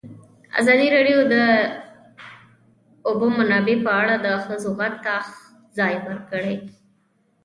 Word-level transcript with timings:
ازادي 0.59 0.87
راډیو 0.95 1.17
د 1.27 1.27
د 1.31 1.35
اوبو 3.07 3.25
منابع 3.37 3.75
په 3.85 3.91
اړه 4.01 4.15
د 4.25 4.27
ښځو 4.45 4.69
غږ 4.79 4.93
ته 5.05 5.15
ځای 5.77 5.93
ورکړی. 6.07 6.55